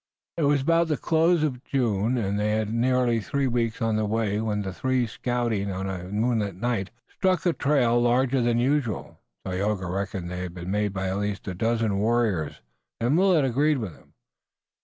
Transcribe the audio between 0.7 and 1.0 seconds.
the